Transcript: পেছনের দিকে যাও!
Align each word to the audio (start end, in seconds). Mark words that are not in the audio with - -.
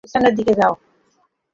পেছনের 0.03 0.33
দিকে 0.37 0.53
যাও! 0.59 0.73